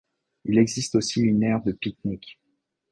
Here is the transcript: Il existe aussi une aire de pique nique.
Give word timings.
Il 0.45 0.57
existe 0.57 0.95
aussi 0.95 1.21
une 1.21 1.43
aire 1.43 1.61
de 1.61 1.73
pique 1.73 2.03
nique. 2.05 2.39